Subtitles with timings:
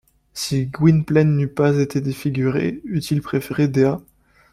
[0.33, 4.01] Si Gwynplaine n’eût pas été défiguré, eût-il préféré Dea?